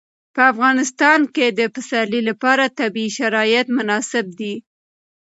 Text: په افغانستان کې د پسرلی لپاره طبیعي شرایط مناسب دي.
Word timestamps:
په 0.33 0.41
افغانستان 0.51 1.19
کې 1.35 1.45
د 1.49 1.61
پسرلی 1.73 2.21
لپاره 2.29 2.73
طبیعي 2.79 3.11
شرایط 3.17 3.67
مناسب 3.77 4.25
دي. 4.39 4.55